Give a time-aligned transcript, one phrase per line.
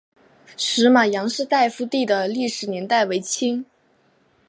[0.57, 3.63] 石码杨氏大夫第的历史年代为清。